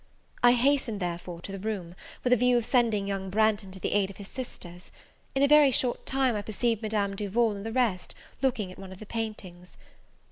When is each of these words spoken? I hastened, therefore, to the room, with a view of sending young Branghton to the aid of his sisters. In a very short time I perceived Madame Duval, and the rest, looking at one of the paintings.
I 0.41 0.53
hastened, 0.53 0.99
therefore, 0.99 1.41
to 1.41 1.51
the 1.51 1.59
room, 1.59 1.93
with 2.23 2.33
a 2.33 2.35
view 2.35 2.57
of 2.57 2.65
sending 2.65 3.07
young 3.07 3.29
Branghton 3.29 3.69
to 3.73 3.79
the 3.79 3.91
aid 3.93 4.09
of 4.09 4.17
his 4.17 4.27
sisters. 4.27 4.89
In 5.35 5.43
a 5.43 5.47
very 5.47 5.69
short 5.69 6.07
time 6.07 6.35
I 6.35 6.41
perceived 6.41 6.81
Madame 6.81 7.15
Duval, 7.15 7.51
and 7.51 7.63
the 7.67 7.71
rest, 7.71 8.15
looking 8.41 8.71
at 8.71 8.79
one 8.79 8.91
of 8.91 8.97
the 8.97 9.05
paintings. 9.05 9.77